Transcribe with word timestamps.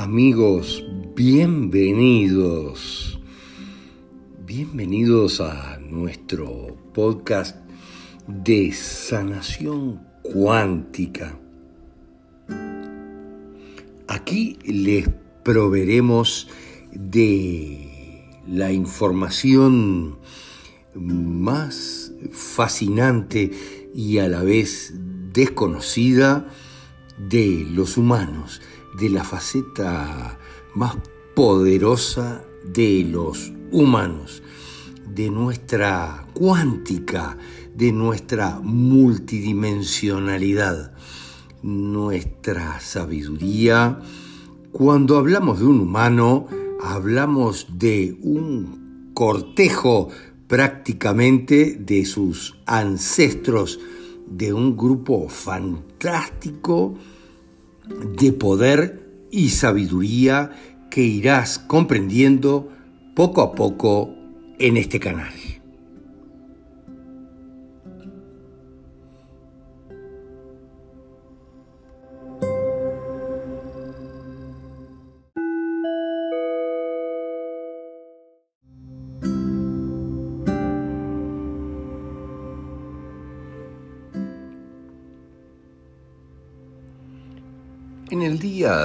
Amigos, 0.00 0.82
bienvenidos. 1.14 3.20
Bienvenidos 4.46 5.42
a 5.42 5.78
nuestro 5.78 6.74
podcast 6.94 7.54
de 8.26 8.72
sanación 8.72 10.00
cuántica. 10.22 11.38
Aquí 14.08 14.58
les 14.64 15.10
proveeremos 15.44 16.48
de 16.92 18.40
la 18.48 18.72
información 18.72 20.18
más 20.94 22.10
fascinante 22.32 23.50
y 23.94 24.16
a 24.16 24.28
la 24.28 24.42
vez 24.42 24.94
desconocida 25.34 26.48
de 27.18 27.66
los 27.70 27.98
humanos, 27.98 28.62
de 28.98 29.10
la 29.10 29.24
faceta 29.24 30.38
más 30.74 30.96
poderosa 31.34 32.44
de 32.64 33.06
los 33.10 33.52
humanos, 33.72 34.42
de 35.06 35.30
nuestra 35.30 36.26
cuántica, 36.34 37.38
de 37.74 37.92
nuestra 37.92 38.60
multidimensionalidad, 38.62 40.92
nuestra 41.62 42.78
sabiduría. 42.80 44.00
Cuando 44.72 45.16
hablamos 45.18 45.60
de 45.60 45.66
un 45.66 45.80
humano, 45.80 46.46
hablamos 46.82 47.66
de 47.78 48.18
un 48.22 49.12
cortejo 49.14 50.08
prácticamente 50.46 51.76
de 51.78 52.04
sus 52.04 52.56
ancestros, 52.66 53.80
de 54.26 54.52
un 54.52 54.76
grupo 54.76 55.28
fantástico 55.28 56.96
de 58.18 58.32
poder 58.32 59.00
y 59.30 59.50
sabiduría 59.50 60.50
que 60.90 61.02
irás 61.02 61.58
comprendiendo 61.58 62.68
poco 63.14 63.42
a 63.42 63.52
poco 63.52 64.14
en 64.58 64.76
este 64.76 65.00
canal. 65.00 65.59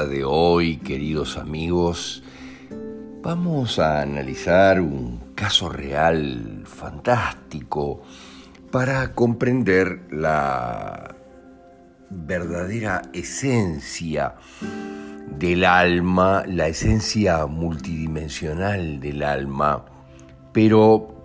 De 0.04 0.26
hoy, 0.26 0.78
queridos 0.78 1.38
amigos, 1.38 2.22
vamos 3.22 3.80
a 3.80 4.02
analizar 4.02 4.82
un 4.82 5.32
caso 5.36 5.70
real 5.70 6.64
fantástico 6.66 8.02
para 8.72 9.14
comprender 9.14 10.02
la 10.12 11.16
verdadera 12.10 13.04
esencia 13.14 14.36
del 15.40 15.64
alma, 15.64 16.44
la 16.46 16.68
esencia 16.68 17.46
multidimensional 17.46 19.00
del 19.00 19.24
alma, 19.24 19.86
pero 20.52 21.16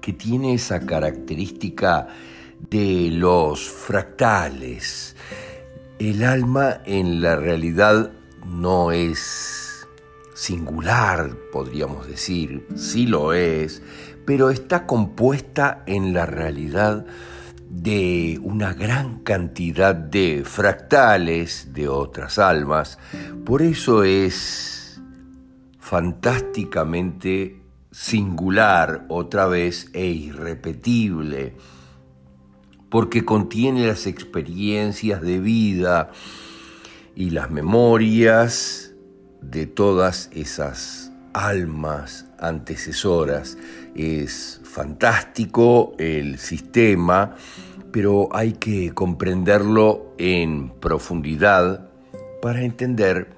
que 0.00 0.12
tiene 0.12 0.54
esa 0.54 0.80
característica 0.80 2.08
de 2.68 3.10
los 3.12 3.68
fractales, 3.68 5.14
el 5.98 6.24
alma 6.24 6.80
en 6.84 7.20
la 7.20 7.36
realidad 7.36 8.10
no 8.46 8.92
es 8.92 9.86
singular, 10.34 11.36
podríamos 11.52 12.08
decir, 12.08 12.66
sí 12.74 13.06
lo 13.06 13.32
es, 13.32 13.82
pero 14.26 14.50
está 14.50 14.86
compuesta 14.86 15.82
en 15.86 16.12
la 16.12 16.26
realidad 16.26 17.06
de 17.70 18.38
una 18.42 18.72
gran 18.72 19.20
cantidad 19.20 19.94
de 19.94 20.42
fractales 20.44 21.72
de 21.72 21.88
otras 21.88 22.38
almas. 22.38 22.98
Por 23.44 23.62
eso 23.62 24.04
es 24.04 25.00
fantásticamente 25.78 27.60
singular 27.90 29.04
otra 29.08 29.46
vez 29.46 29.90
e 29.92 30.06
irrepetible 30.06 31.54
porque 32.94 33.24
contiene 33.24 33.88
las 33.88 34.06
experiencias 34.06 35.20
de 35.20 35.40
vida 35.40 36.12
y 37.16 37.30
las 37.30 37.50
memorias 37.50 38.94
de 39.42 39.66
todas 39.66 40.30
esas 40.32 41.10
almas 41.32 42.26
antecesoras. 42.38 43.58
Es 43.96 44.60
fantástico 44.62 45.96
el 45.98 46.38
sistema, 46.38 47.34
pero 47.90 48.28
hay 48.30 48.52
que 48.52 48.94
comprenderlo 48.94 50.14
en 50.16 50.70
profundidad 50.78 51.90
para 52.40 52.62
entender, 52.62 53.34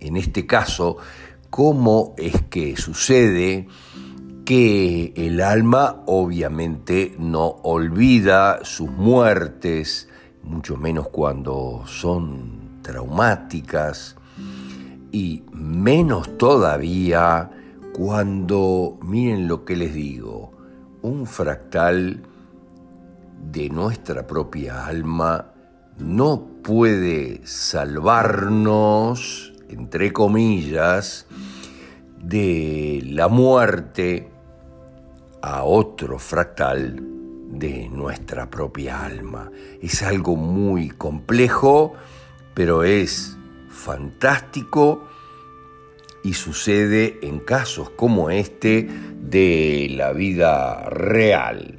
en 0.00 0.16
este 0.16 0.46
caso, 0.46 0.96
cómo 1.50 2.14
es 2.16 2.40
que 2.48 2.78
sucede 2.78 3.68
que 4.48 5.12
el 5.14 5.42
alma 5.42 6.04
obviamente 6.06 7.14
no 7.18 7.56
olvida 7.64 8.64
sus 8.64 8.90
muertes, 8.90 10.08
mucho 10.42 10.78
menos 10.78 11.08
cuando 11.08 11.82
son 11.84 12.80
traumáticas, 12.80 14.16
y 15.12 15.42
menos 15.52 16.38
todavía 16.38 17.50
cuando, 17.92 18.98
miren 19.02 19.48
lo 19.48 19.66
que 19.66 19.76
les 19.76 19.92
digo, 19.92 20.52
un 21.02 21.26
fractal 21.26 22.22
de 23.52 23.68
nuestra 23.68 24.26
propia 24.26 24.86
alma 24.86 25.52
no 25.98 26.46
puede 26.62 27.42
salvarnos, 27.44 29.52
entre 29.68 30.14
comillas, 30.14 31.26
de 32.18 33.02
la 33.04 33.28
muerte 33.28 34.37
a 35.42 35.64
otro 35.64 36.18
fractal 36.18 37.00
de 37.50 37.88
nuestra 37.88 38.50
propia 38.50 39.04
alma. 39.04 39.50
Es 39.80 40.02
algo 40.02 40.36
muy 40.36 40.90
complejo, 40.90 41.94
pero 42.54 42.84
es 42.84 43.36
fantástico 43.68 45.06
y 46.22 46.34
sucede 46.34 47.18
en 47.22 47.40
casos 47.40 47.90
como 47.90 48.30
este 48.30 48.88
de 49.20 49.88
la 49.90 50.12
vida 50.12 50.88
real. 50.90 51.78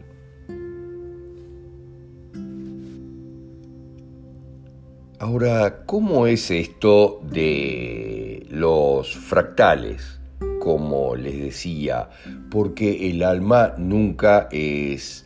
Ahora, 5.19 5.85
¿cómo 5.85 6.27
es 6.27 6.49
esto 6.49 7.19
de 7.29 8.47
los 8.49 9.17
fractales? 9.17 10.18
Como 10.59 11.15
les 11.15 11.39
decía, 11.39 12.09
porque 12.51 13.09
el 13.09 13.23
alma 13.23 13.73
nunca 13.77 14.47
es 14.51 15.25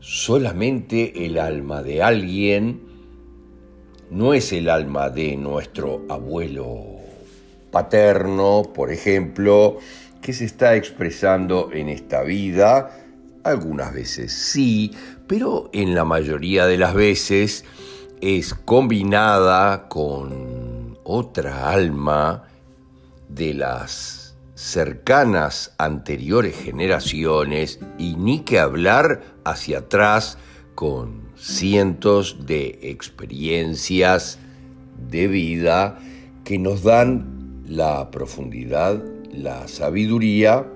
solamente 0.00 1.26
el 1.26 1.38
alma 1.38 1.82
de 1.82 2.02
alguien, 2.02 2.80
no 4.10 4.34
es 4.34 4.52
el 4.52 4.68
alma 4.68 5.10
de 5.10 5.36
nuestro 5.36 6.04
abuelo 6.08 6.98
paterno, 7.70 8.62
por 8.74 8.90
ejemplo, 8.90 9.78
que 10.22 10.32
se 10.32 10.44
está 10.44 10.76
expresando 10.76 11.70
en 11.72 11.88
esta 11.88 12.22
vida, 12.22 12.90
algunas 13.44 13.92
veces 13.92 14.32
sí, 14.32 14.92
pero 15.26 15.70
en 15.72 15.94
la 15.94 16.04
mayoría 16.04 16.66
de 16.66 16.78
las 16.78 16.94
veces 16.94 17.64
es 18.20 18.54
combinada 18.54 19.88
con 19.88 20.98
otra 21.04 21.70
alma 21.70 22.44
de 23.28 23.54
las 23.54 24.17
cercanas 24.58 25.72
anteriores 25.78 26.56
generaciones 26.56 27.78
y 27.96 28.16
ni 28.16 28.40
que 28.40 28.58
hablar 28.58 29.22
hacia 29.44 29.78
atrás 29.78 30.36
con 30.74 31.28
cientos 31.36 32.44
de 32.44 32.76
experiencias 32.82 34.40
de 35.08 35.28
vida 35.28 36.00
que 36.42 36.58
nos 36.58 36.82
dan 36.82 37.62
la 37.68 38.10
profundidad, 38.10 39.00
la 39.32 39.68
sabiduría, 39.68 40.66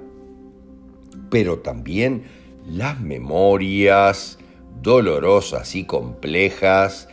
pero 1.28 1.58
también 1.58 2.22
las 2.64 3.00
memorias 3.00 4.38
dolorosas 4.80 5.74
y 5.74 5.86
complejas 5.86 7.08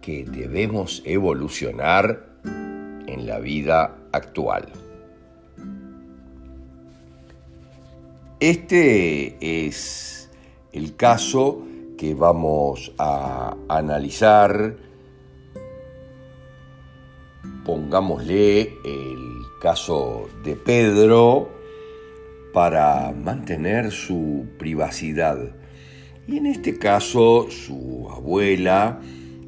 que 0.00 0.24
debemos 0.24 1.02
evolucionar 1.04 2.28
en 3.08 3.26
la 3.26 3.40
vida 3.40 3.96
actual. 4.12 4.68
Este 8.42 9.36
es 9.40 10.28
el 10.72 10.96
caso 10.96 11.62
que 11.96 12.12
vamos 12.12 12.92
a 12.98 13.56
analizar 13.68 14.78
pongámosle 17.64 18.62
el 18.84 19.42
caso 19.60 20.28
de 20.42 20.56
Pedro 20.56 21.50
para 22.52 23.12
mantener 23.12 23.92
su 23.92 24.48
privacidad. 24.58 25.38
Y 26.26 26.38
en 26.38 26.46
este 26.46 26.80
caso 26.80 27.46
su 27.48 28.08
abuela 28.10 28.98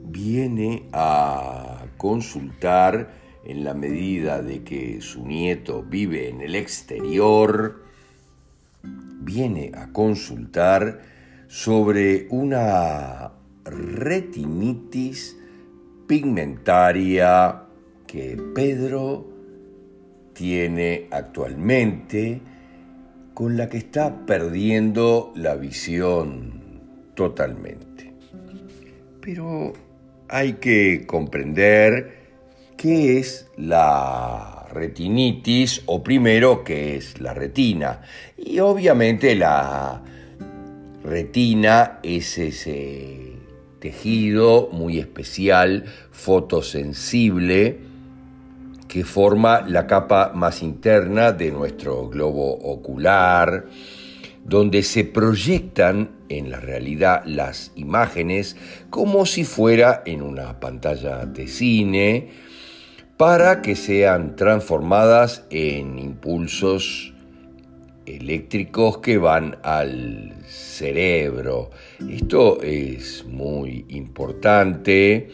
viene 0.04 0.84
a 0.92 1.84
consultar 1.96 3.12
en 3.44 3.64
la 3.64 3.74
medida 3.74 4.40
de 4.40 4.62
que 4.62 5.00
su 5.00 5.26
nieto 5.26 5.82
vive 5.82 6.28
en 6.28 6.42
el 6.42 6.54
exterior, 6.54 7.83
viene 9.20 9.72
a 9.74 9.92
consultar 9.92 11.00
sobre 11.46 12.26
una 12.30 13.32
retinitis 13.64 15.36
pigmentaria 16.06 17.62
que 18.06 18.36
Pedro 18.54 19.26
tiene 20.34 21.06
actualmente, 21.10 22.40
con 23.32 23.56
la 23.56 23.68
que 23.68 23.78
está 23.78 24.26
perdiendo 24.26 25.32
la 25.34 25.54
visión 25.54 26.80
totalmente. 27.14 28.12
Pero 29.20 29.72
hay 30.28 30.54
que 30.54 31.04
comprender 31.06 32.24
qué 32.76 33.18
es 33.18 33.48
la 33.56 34.53
retinitis 34.74 35.82
o 35.86 36.02
primero 36.02 36.64
qué 36.64 36.96
es 36.96 37.20
la 37.20 37.32
retina. 37.32 38.02
Y 38.36 38.58
obviamente 38.58 39.34
la 39.34 40.02
retina 41.04 42.00
es 42.02 42.38
ese 42.38 43.32
tejido 43.78 44.70
muy 44.72 44.98
especial, 44.98 45.84
fotosensible, 46.10 47.78
que 48.88 49.04
forma 49.04 49.62
la 49.62 49.86
capa 49.86 50.32
más 50.34 50.62
interna 50.62 51.32
de 51.32 51.50
nuestro 51.50 52.08
globo 52.08 52.54
ocular, 52.54 53.66
donde 54.44 54.82
se 54.82 55.04
proyectan 55.04 56.10
en 56.28 56.50
la 56.50 56.60
realidad 56.60 57.22
las 57.26 57.72
imágenes 57.74 58.56
como 58.90 59.26
si 59.26 59.44
fuera 59.44 60.02
en 60.06 60.22
una 60.22 60.60
pantalla 60.60 61.26
de 61.26 61.48
cine, 61.48 62.28
para 63.16 63.62
que 63.62 63.76
sean 63.76 64.34
transformadas 64.36 65.44
en 65.50 65.98
impulsos 65.98 67.12
eléctricos 68.06 68.98
que 68.98 69.18
van 69.18 69.56
al 69.62 70.34
cerebro. 70.46 71.70
Esto 72.08 72.60
es 72.62 73.24
muy 73.24 73.84
importante 73.88 75.28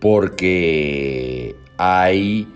porque 0.00 1.54
hay 1.76 2.46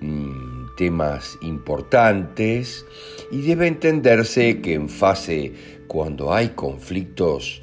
mm, 0.00 0.76
temas 0.76 1.36
importantes 1.42 2.86
y 3.32 3.42
debe 3.42 3.66
entenderse 3.66 4.60
que 4.60 4.74
en 4.74 4.88
fase 4.88 5.52
cuando 5.88 6.32
hay 6.32 6.50
conflictos 6.50 7.62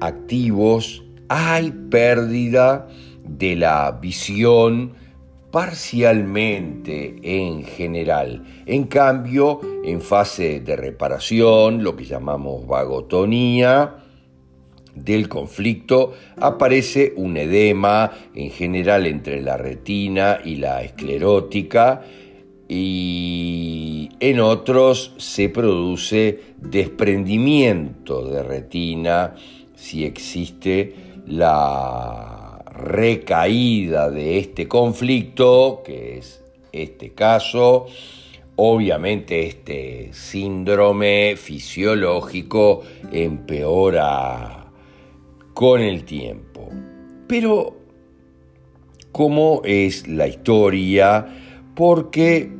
activos 0.00 1.02
hay 1.28 1.72
pérdida 1.90 2.88
de 3.24 3.56
la 3.56 3.90
visión 3.92 5.03
parcialmente 5.54 7.14
en 7.22 7.62
general. 7.62 8.42
En 8.66 8.88
cambio, 8.88 9.60
en 9.84 10.00
fase 10.00 10.58
de 10.58 10.74
reparación, 10.74 11.84
lo 11.84 11.94
que 11.94 12.04
llamamos 12.04 12.66
vagotonía, 12.66 13.98
del 14.96 15.28
conflicto 15.28 16.12
aparece 16.38 17.12
un 17.14 17.36
edema 17.36 18.10
en 18.34 18.50
general 18.50 19.06
entre 19.06 19.40
la 19.42 19.56
retina 19.56 20.40
y 20.44 20.56
la 20.56 20.82
esclerótica 20.82 22.02
y 22.68 24.08
en 24.18 24.40
otros 24.40 25.14
se 25.18 25.50
produce 25.50 26.40
desprendimiento 26.58 28.26
de 28.26 28.42
retina 28.42 29.36
si 29.76 30.04
existe 30.04 30.96
la 31.28 32.43
recaída 32.76 34.10
de 34.10 34.38
este 34.38 34.68
conflicto, 34.68 35.82
que 35.84 36.18
es 36.18 36.42
este 36.72 37.10
caso, 37.10 37.86
obviamente 38.56 39.46
este 39.46 40.10
síndrome 40.12 41.34
fisiológico 41.36 42.82
empeora 43.12 44.66
con 45.54 45.80
el 45.80 46.04
tiempo. 46.04 46.68
Pero, 47.28 47.76
¿cómo 49.12 49.62
es 49.64 50.08
la 50.08 50.26
historia? 50.26 51.26
Porque 51.74 52.50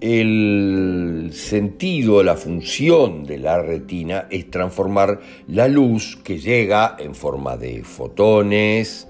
el 0.00 1.30
sentido, 1.32 2.22
la 2.22 2.36
función 2.36 3.24
de 3.24 3.38
la 3.38 3.60
retina 3.60 4.26
es 4.30 4.50
transformar 4.50 5.20
la 5.48 5.68
luz 5.68 6.16
que 6.22 6.38
llega 6.38 6.96
en 6.98 7.14
forma 7.14 7.56
de 7.56 7.82
fotones, 7.82 9.08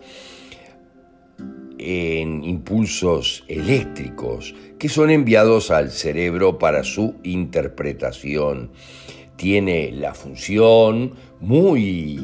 en 1.78 2.42
impulsos 2.44 3.44
eléctricos 3.48 4.54
que 4.78 4.88
son 4.88 5.10
enviados 5.10 5.70
al 5.70 5.90
cerebro 5.90 6.58
para 6.58 6.84
su 6.84 7.16
interpretación. 7.22 8.70
Tiene 9.36 9.92
la 9.92 10.14
función 10.14 11.14
muy 11.40 12.18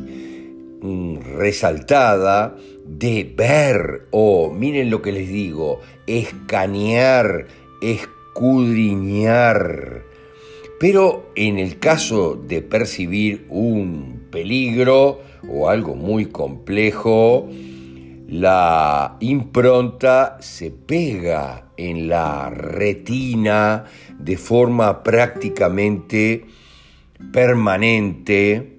mm, 0.81 1.19
resaltada 1.37 2.57
de 2.87 3.33
ver 3.37 4.09
o, 4.11 4.51
miren 4.53 4.91
lo 4.91 5.03
que 5.03 5.13
les 5.13 5.29
digo, 5.29 5.81
escanear, 6.07 7.47
escudriñar. 8.35 10.03
Pero 10.81 11.31
en 11.37 11.59
el 11.59 11.79
caso 11.79 12.35
de 12.35 12.63
percibir 12.63 13.47
un 13.49 14.27
peligro 14.31 15.21
o 15.49 15.69
algo 15.69 15.95
muy 15.95 16.27
complejo, 16.27 17.49
la 18.27 19.17
impronta 19.21 20.39
se 20.41 20.73
pega 20.73 21.69
en 21.77 22.09
la 22.09 22.51
retina 22.51 23.85
de 24.19 24.37
forma 24.37 25.05
prácticamente 25.05 26.47
permanente, 27.33 28.73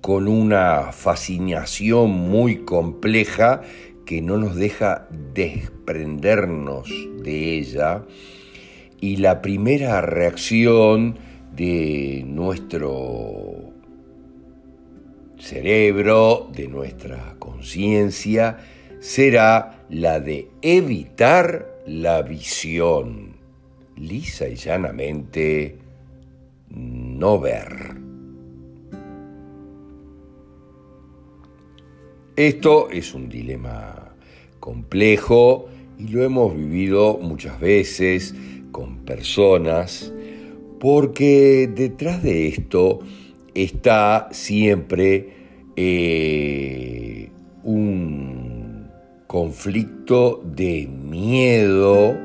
con 0.00 0.26
una 0.28 0.92
fascinación 0.92 2.10
muy 2.10 2.64
compleja 2.64 3.60
que 4.06 4.22
no 4.22 4.38
nos 4.38 4.56
deja 4.56 5.06
desprendernos 5.34 6.88
de 7.22 7.58
ella. 7.58 8.02
Y 9.00 9.16
la 9.16 9.40
primera 9.40 10.00
reacción 10.02 11.16
de 11.56 12.22
nuestro 12.26 13.72
cerebro, 15.38 16.50
de 16.54 16.68
nuestra 16.68 17.36
conciencia, 17.38 18.58
será 19.00 19.84
la 19.88 20.20
de 20.20 20.50
evitar 20.60 21.82
la 21.86 22.22
visión, 22.22 23.36
lisa 23.96 24.48
y 24.48 24.56
llanamente 24.56 25.78
no 26.68 27.40
ver. 27.40 27.96
Esto 32.36 32.90
es 32.90 33.12
un 33.14 33.28
dilema 33.28 34.14
complejo 34.60 35.68
y 35.98 36.08
lo 36.08 36.22
hemos 36.22 36.56
vivido 36.56 37.18
muchas 37.18 37.58
veces 37.60 38.34
personas 39.04 40.12
porque 40.78 41.70
detrás 41.72 42.22
de 42.22 42.48
esto 42.48 43.00
está 43.54 44.28
siempre 44.32 45.28
eh, 45.76 47.30
un 47.62 48.88
conflicto 49.26 50.42
de 50.44 50.86
miedo 50.86 52.16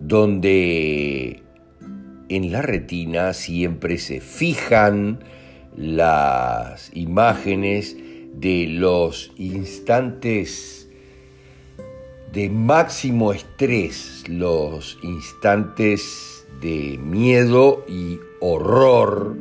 donde 0.00 1.42
en 2.28 2.52
la 2.52 2.62
retina 2.62 3.32
siempre 3.32 3.98
se 3.98 4.20
fijan 4.20 5.20
las 5.76 6.90
imágenes 6.94 7.96
de 8.34 8.66
los 8.68 9.32
instantes 9.36 10.85
de 12.32 12.50
máximo 12.50 13.32
estrés, 13.32 14.24
los 14.28 14.98
instantes 15.02 16.46
de 16.60 16.98
miedo 16.98 17.84
y 17.88 18.18
horror 18.40 19.36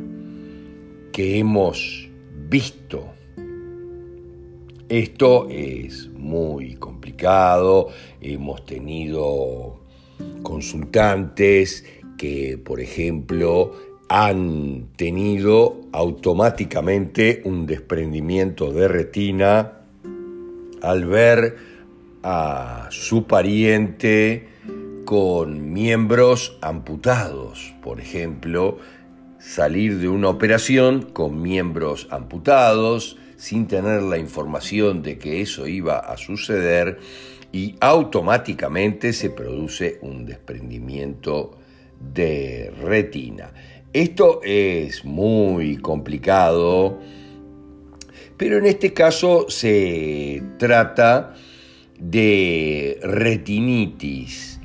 que 1.11 1.39
hemos 1.39 2.09
visto. 2.49 3.05
Esto 4.89 5.47
es 5.49 6.09
muy 6.09 6.75
complicado, 6.75 7.89
hemos 8.21 8.65
tenido 8.65 9.79
consultantes 10.43 11.83
que, 12.17 12.57
por 12.63 12.79
ejemplo, 12.79 13.73
han 14.09 14.89
tenido 14.95 15.81
automáticamente 15.91 17.41
un 17.45 17.65
desprendimiento 17.65 18.71
de 18.71 18.87
retina 18.87 19.81
al 20.81 21.05
ver 21.05 21.74
a 22.27 22.87
su 22.89 23.27
pariente 23.27 24.47
con 25.05 25.71
miembros 25.73 26.57
amputados, 26.59 27.75
por 27.83 28.01
ejemplo, 28.01 28.79
salir 29.37 29.99
de 29.99 30.09
una 30.09 30.29
operación 30.29 31.03
con 31.03 31.39
miembros 31.39 32.07
amputados, 32.09 33.17
sin 33.37 33.67
tener 33.67 34.01
la 34.01 34.17
información 34.17 35.03
de 35.03 35.19
que 35.19 35.41
eso 35.41 35.67
iba 35.67 35.99
a 35.99 36.17
suceder 36.17 36.97
y 37.51 37.75
automáticamente 37.79 39.13
se 39.13 39.29
produce 39.29 39.99
un 40.01 40.25
desprendimiento 40.25 41.59
de 41.99 42.73
retina. 42.81 43.53
Esto 43.93 44.41
es 44.43 45.05
muy 45.05 45.77
complicado, 45.77 46.97
pero 48.35 48.57
en 48.57 48.65
este 48.65 48.93
caso 48.93 49.45
se 49.47 50.41
trata 50.57 51.35
de 51.99 52.99
retinitis, 53.03 54.59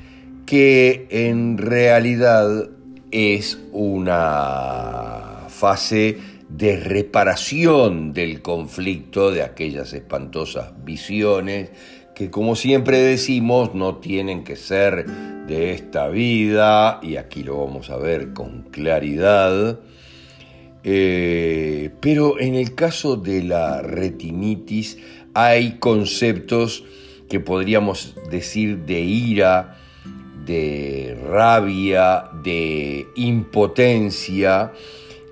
que 0.45 1.07
en 1.09 1.57
realidad 1.57 2.69
es 3.11 3.59
una 3.71 5.45
fase 5.47 6.17
de 6.49 6.75
reparación 6.77 8.13
del 8.13 8.41
conflicto 8.41 9.31
de 9.31 9.43
aquellas 9.43 9.93
espantosas 9.93 10.73
visiones 10.83 11.71
que 12.15 12.29
como 12.29 12.55
siempre 12.55 12.99
decimos 12.99 13.73
no 13.73 13.97
tienen 13.97 14.43
que 14.43 14.55
ser 14.55 15.05
de 15.47 15.71
esta 15.71 16.07
vida, 16.07 16.99
y 17.01 17.15
aquí 17.15 17.43
lo 17.43 17.57
vamos 17.65 17.89
a 17.89 17.97
ver 17.97 18.33
con 18.33 18.63
claridad, 18.63 19.79
eh, 20.83 21.89
pero 21.99 22.39
en 22.39 22.55
el 22.55 22.75
caso 22.75 23.15
de 23.15 23.43
la 23.43 23.81
retinitis 23.81 24.97
hay 25.33 25.79
conceptos 25.79 26.83
que 27.31 27.39
podríamos 27.39 28.13
decir 28.29 28.79
de 28.79 28.99
ira, 28.99 29.77
de 30.45 31.17
rabia, 31.29 32.25
de 32.43 33.07
impotencia, 33.15 34.73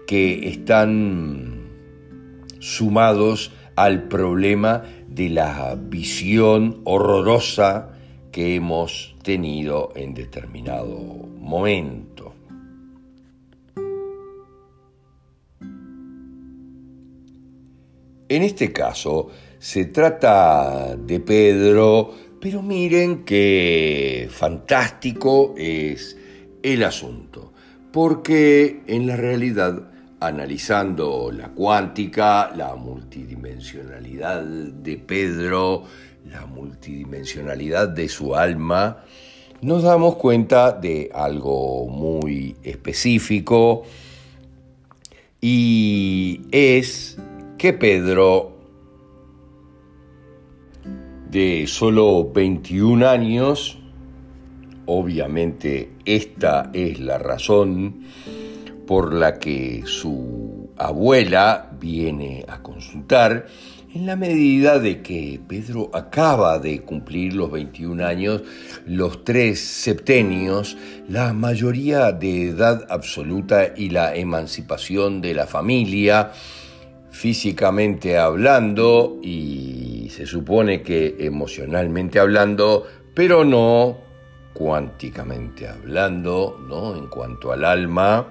que 0.08 0.48
están 0.48 1.68
sumados 2.60 3.52
al 3.76 4.04
problema 4.04 4.84
de 5.10 5.28
la 5.28 5.76
visión 5.78 6.80
horrorosa 6.86 7.98
que 8.32 8.56
hemos 8.56 9.18
tenido 9.22 9.92
en 9.94 10.14
determinado 10.14 10.96
momento. 11.38 12.34
En 18.30 18.44
este 18.44 18.72
caso 18.72 19.32
se 19.60 19.86
trata 19.86 20.96
de 20.96 21.20
Pedro, 21.20 22.14
pero 22.42 22.62
miren 22.62 23.26
qué 23.26 24.28
fantástico 24.32 25.54
es 25.58 26.18
el 26.64 26.84
asunto, 26.84 27.54
porque 27.92 28.82
en 28.88 29.06
la 29.06 29.16
realidad 29.18 29.90
analizando 30.20 31.32
la 31.32 31.50
cuántica, 31.50 32.52
la 32.56 32.76
multidimensionalidad 32.76 34.44
de 34.44 34.98
Pedro, 34.98 35.84
la 36.30 36.46
multidimensionalidad 36.46 37.90
de 37.90 38.10
su 38.10 38.36
alma, 38.36 39.04
nos 39.62 39.84
damos 39.84 40.16
cuenta 40.16 40.72
de 40.72 41.10
algo 41.14 41.88
muy 41.88 42.56
específico 42.64 43.84
y 45.42 46.42
es 46.52 47.18
que 47.58 47.74
Pedro, 47.74 48.59
de 51.30 51.66
solo 51.68 52.32
21 52.34 53.08
años, 53.08 53.78
obviamente 54.86 55.92
esta 56.06 56.72
es 56.74 57.00
la 57.00 57.18
razón, 57.20 58.02
por 58.88 59.14
la 59.14 59.38
que 59.38 59.84
su 59.86 60.72
abuela 60.76 61.70
viene 61.80 62.44
a 62.48 62.64
consultar, 62.64 63.46
en 63.94 64.06
la 64.06 64.16
medida 64.16 64.80
de 64.80 65.02
que 65.02 65.40
Pedro 65.48 65.90
acaba 65.94 66.60
de 66.60 66.82
cumplir 66.82 67.34
los 67.34 67.52
21 67.52 68.06
años, 68.06 68.44
los 68.86 69.24
tres 69.24 69.60
septenios, 69.60 70.78
la 71.08 71.34
mayoría 71.34 72.12
de 72.12 72.50
edad 72.50 72.86
absoluta 72.90 73.74
y 73.76 73.90
la 73.90 74.16
emancipación 74.16 75.22
de 75.22 75.34
la 75.34 75.48
familia, 75.48 76.32
físicamente 77.12 78.18
hablando 78.18 79.20
y 79.24 79.79
se 80.20 80.26
supone 80.26 80.82
que 80.82 81.16
emocionalmente 81.18 82.20
hablando, 82.20 82.86
pero 83.14 83.46
no 83.46 84.00
cuánticamente 84.54 85.66
hablando, 85.66 86.60
¿no? 86.68 86.94
En 86.94 87.08
cuanto 87.08 87.54
al 87.54 87.64
alma, 87.64 88.28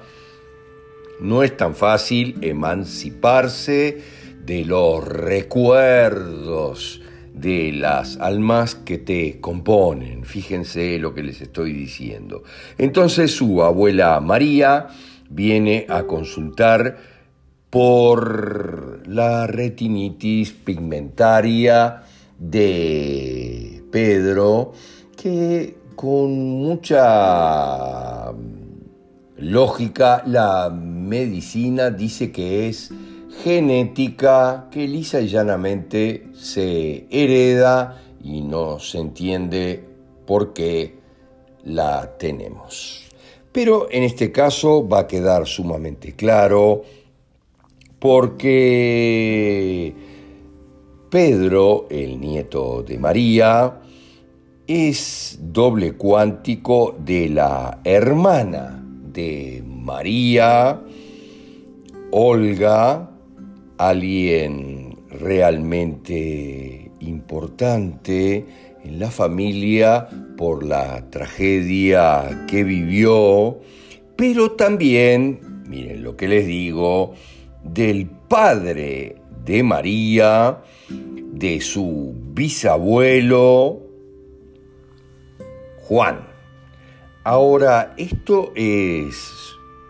no 1.19 1.43
es 1.43 1.57
tan 1.57 1.75
fácil 1.75 2.37
emanciparse 2.43 4.03
de 4.45 4.67
los 4.67 5.03
recuerdos 5.03 7.01
de 7.33 7.73
las 7.73 8.19
almas 8.19 8.75
que 8.75 8.99
te 8.99 9.41
componen. 9.41 10.27
Fíjense 10.27 10.99
lo 10.99 11.15
que 11.15 11.23
les 11.23 11.41
estoy 11.41 11.73
diciendo. 11.73 12.43
Entonces 12.77 13.35
su 13.35 13.63
abuela 13.63 14.21
María 14.21 14.89
viene 15.31 15.87
a 15.89 16.03
consultar 16.03 17.18
por 17.71 19.07
la 19.07 19.47
retinitis 19.47 20.53
pigmentaria 20.53 22.03
de 22.39 23.83
Pedro, 23.91 24.73
que 25.17 25.77
con 25.95 26.39
mucha 26.63 28.33
lógica 29.37 30.23
la 30.27 30.71
medicina 30.71 31.91
dice 31.91 32.33
que 32.33 32.69
es 32.69 32.91
genética 33.43 34.69
que 34.71 34.89
lisa 34.89 35.21
y 35.21 35.29
llanamente 35.29 36.29
se 36.35 37.07
hereda 37.11 38.01
y 38.23 38.43
no 38.43 38.79
se 38.79 38.99
entiende 38.99 39.85
por 40.27 40.53
qué 40.53 40.99
la 41.65 42.17
tenemos. 42.19 43.05
Pero 43.53 43.89
en 43.91 44.03
este 44.03 44.31
caso 44.33 44.87
va 44.89 45.01
a 45.01 45.07
quedar 45.07 45.47
sumamente 45.47 46.15
claro 46.15 46.83
porque 47.99 49.95
Pedro, 51.11 51.87
el 51.91 52.21
nieto 52.21 52.83
de 52.83 52.99
María, 52.99 53.81
es 54.67 55.39
doble 55.41 55.95
cuántico 55.95 56.95
de 56.99 57.31
la 57.31 57.81
hermana 57.85 58.85
de 59.13 59.63
María, 59.67 60.81
Olga, 62.11 63.11
alguien 63.79 64.99
realmente 65.11 66.91
importante 67.01 68.45
en 68.85 68.99
la 68.99 69.11
familia 69.11 70.09
por 70.37 70.65
la 70.65 71.09
tragedia 71.11 72.45
que 72.49 72.65
vivió, 72.65 73.59
pero 74.17 74.53
también, 74.53 75.41
miren 75.67 76.03
lo 76.03 76.17
que 76.17 76.29
les 76.29 76.47
digo, 76.47 77.15
del 77.63 78.09
padre 78.29 79.17
de 79.45 79.63
María, 79.63 80.59
de 80.89 81.61
su 81.61 82.15
bisabuelo 82.35 83.81
Juan. 85.89 86.29
Ahora, 87.25 87.95
esto 87.97 88.53
es 88.55 89.17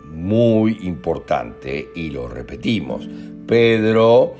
muy 0.05 0.77
importante 0.83 1.89
y 1.93 2.09
lo 2.09 2.29
repetimos. 2.29 3.09
Pedro 3.45 4.35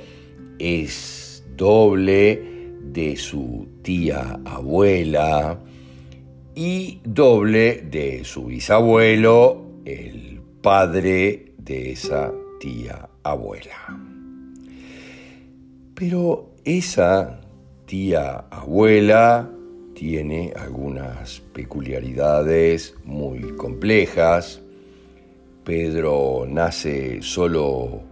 es 0.58 1.44
doble 1.54 2.72
de 2.80 3.16
su 3.16 3.68
tía 3.82 4.40
abuela 4.46 5.60
y 6.54 7.00
doble 7.04 7.82
de 7.90 8.24
su 8.24 8.46
bisabuelo, 8.46 9.66
el 9.84 10.40
padre 10.62 11.52
de 11.58 11.92
esa 11.92 12.32
tía 12.58 13.09
abuela. 13.22 13.98
Pero 15.94 16.50
esa 16.64 17.40
tía 17.86 18.44
abuela 18.50 19.50
tiene 19.94 20.52
algunas 20.56 21.40
peculiaridades 21.52 22.94
muy 23.04 23.40
complejas 23.56 24.62
Pedro 25.64 26.46
nace 26.48 27.22
solo 27.22 28.02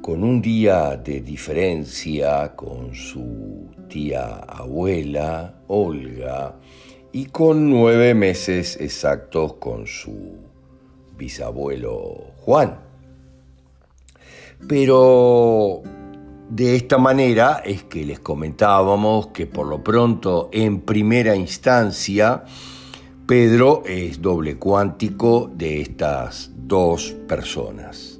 con 0.00 0.24
un 0.24 0.40
día 0.40 0.96
de 0.96 1.20
diferencia 1.20 2.56
con 2.56 2.94
su 2.94 3.68
tía 3.88 4.38
abuela, 4.38 5.62
Olga, 5.68 6.56
y 7.12 7.26
con 7.26 7.68
nueve 7.68 8.14
meses 8.14 8.76
exactos 8.80 9.54
con 9.54 9.86
su 9.86 10.38
bisabuelo 11.16 12.32
Juan. 12.38 12.89
Pero 14.68 15.82
De 16.50 16.74
esta 16.74 16.98
manera 16.98 17.62
es 17.64 17.84
que 17.84 18.04
les 18.04 18.18
comentábamos 18.18 19.28
que 19.28 19.46
por 19.46 19.68
lo 19.68 19.84
pronto 19.84 20.48
en 20.52 20.80
primera 20.80 21.36
instancia 21.36 22.42
Pedro 23.24 23.84
es 23.86 24.20
doble 24.20 24.56
cuántico 24.56 25.48
de 25.54 25.80
estas 25.80 26.50
dos 26.56 27.14
personas. 27.28 28.18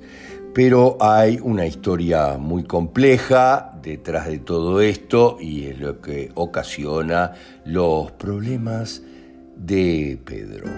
Pero 0.54 0.97
hay 1.00 1.40
una 1.42 1.66
historia 1.66 2.38
muy 2.38 2.62
compleja 2.62 3.76
detrás 3.82 4.28
de 4.28 4.38
todo 4.38 4.80
esto 4.80 5.38
y 5.40 5.66
es 5.66 5.80
lo 5.80 6.00
que 6.00 6.30
ocasiona 6.37 7.32
los 7.64 8.12
problemas 8.12 9.02
de 9.56 10.20
Pedro. 10.25 10.70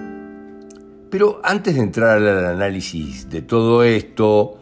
Pero 1.11 1.42
antes 1.45 1.75
de 1.75 1.83
entrar 1.83 2.16
al 2.16 2.47
análisis 2.47 3.28
de 3.28 3.42
todo 3.42 3.85
esto, 3.85 4.62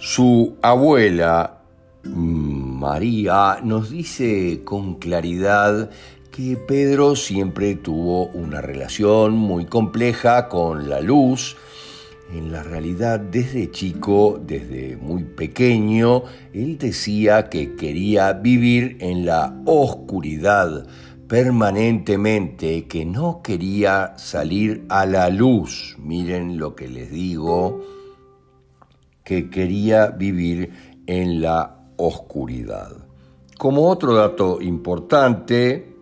su 0.00 0.56
abuela, 0.62 1.60
María, 2.04 3.58
nos 3.62 3.90
dice 3.90 4.62
con 4.64 4.94
claridad 4.94 5.90
que 6.30 6.56
Pedro 6.56 7.16
siempre 7.16 7.74
tuvo 7.74 8.28
una 8.28 8.62
relación 8.62 9.36
muy 9.36 9.66
compleja 9.66 10.48
con 10.48 10.88
la 10.88 11.02
luz. 11.02 11.58
En 12.34 12.50
la 12.50 12.62
realidad, 12.62 13.20
desde 13.20 13.70
chico, 13.70 14.40
desde 14.42 14.96
muy 14.96 15.24
pequeño, 15.24 16.22
él 16.54 16.78
decía 16.78 17.50
que 17.50 17.74
quería 17.74 18.32
vivir 18.32 18.96
en 19.00 19.26
la 19.26 19.60
oscuridad 19.66 20.86
permanentemente, 21.28 22.86
que 22.86 23.04
no 23.04 23.42
quería 23.42 24.14
salir 24.16 24.86
a 24.88 25.04
la 25.04 25.28
luz. 25.28 25.94
Miren 25.98 26.56
lo 26.56 26.74
que 26.74 26.88
les 26.88 27.10
digo 27.10 27.99
que 29.30 29.48
quería 29.48 30.08
vivir 30.08 30.72
en 31.06 31.40
la 31.40 31.76
oscuridad. 31.98 32.90
Como 33.56 33.88
otro 33.88 34.12
dato 34.16 34.60
importante, 34.60 35.94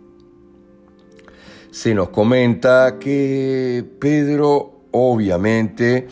se 1.70 1.92
nos 1.92 2.08
comenta 2.08 2.98
que 2.98 3.84
Pedro 4.00 4.84
obviamente 4.92 6.08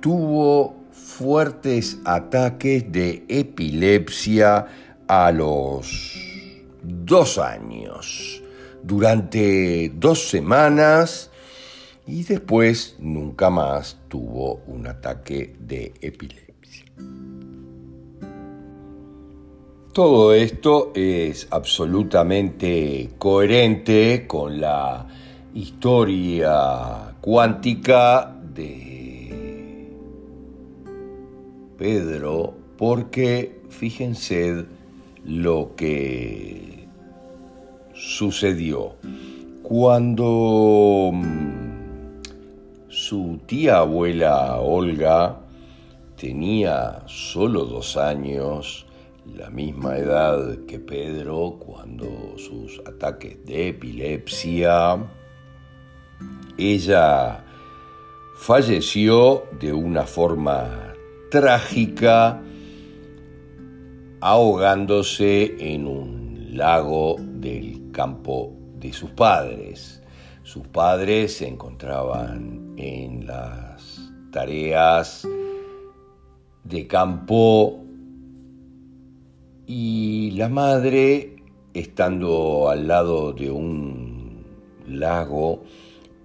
tuvo 0.00 0.86
fuertes 0.90 1.98
ataques 2.06 2.90
de 2.90 3.26
epilepsia 3.28 4.66
a 5.06 5.30
los 5.32 6.18
dos 6.82 7.36
años. 7.36 8.42
Durante 8.82 9.92
dos 9.94 10.30
semanas 10.30 11.30
y 12.06 12.22
después 12.22 12.96
nunca 13.00 13.50
más 13.50 13.98
tuvo 14.08 14.62
un 14.66 14.86
ataque 14.86 15.54
de 15.60 15.92
epilepsia. 16.00 16.43
Todo 19.94 20.34
esto 20.34 20.90
es 20.96 21.46
absolutamente 21.52 23.10
coherente 23.16 24.26
con 24.26 24.60
la 24.60 25.06
historia 25.54 27.14
cuántica 27.20 28.36
de 28.52 29.88
Pedro, 31.78 32.54
porque 32.76 33.60
fíjense 33.70 34.64
lo 35.24 35.76
que 35.76 36.88
sucedió. 37.94 38.96
Cuando 39.62 41.12
mm, 41.12 41.84
su 42.88 43.38
tía 43.46 43.78
abuela 43.78 44.56
Olga 44.56 45.43
tenía 46.24 47.02
solo 47.04 47.66
dos 47.66 47.98
años, 47.98 48.86
la 49.36 49.50
misma 49.50 49.98
edad 49.98 50.56
que 50.66 50.78
Pedro 50.78 51.58
cuando 51.58 52.38
sus 52.38 52.80
ataques 52.86 53.44
de 53.44 53.68
epilepsia, 53.68 55.04
ella 56.56 57.44
falleció 58.38 59.44
de 59.60 59.74
una 59.74 60.04
forma 60.04 60.94
trágica 61.30 62.40
ahogándose 64.22 65.56
en 65.58 65.86
un 65.86 66.48
lago 66.52 67.16
del 67.18 67.90
campo 67.92 68.56
de 68.78 68.94
sus 68.94 69.10
padres. 69.10 70.02
Sus 70.42 70.66
padres 70.68 71.36
se 71.36 71.48
encontraban 71.48 72.72
en 72.78 73.26
las 73.26 74.10
tareas 74.32 75.28
de 76.64 76.86
campo 76.86 77.84
y 79.66 80.32
la 80.32 80.48
madre, 80.48 81.36
estando 81.72 82.68
al 82.68 82.88
lado 82.88 83.32
de 83.32 83.50
un 83.50 84.44
lago, 84.86 85.62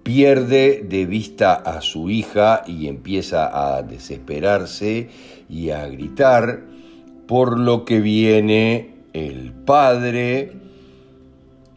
pierde 0.02 0.82
de 0.82 1.06
vista 1.06 1.54
a 1.54 1.80
su 1.80 2.10
hija 2.10 2.62
y 2.66 2.88
empieza 2.88 3.76
a 3.76 3.82
desesperarse 3.82 5.08
y 5.48 5.70
a 5.70 5.86
gritar, 5.86 6.64
por 7.26 7.58
lo 7.58 7.84
que 7.84 8.00
viene 8.00 8.94
el 9.12 9.52
padre 9.52 10.52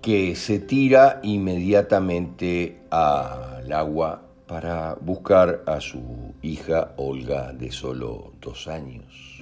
que 0.02 0.36
se 0.36 0.60
tira 0.60 1.20
inmediatamente 1.24 2.82
al 2.90 3.72
agua 3.72 4.24
para 4.48 4.98
buscar 5.00 5.64
a 5.66 5.80
su 5.80 6.33
hija 6.44 6.94
Olga 6.98 7.54
de 7.54 7.72
solo 7.72 8.34
dos 8.42 8.68
años. 8.68 9.40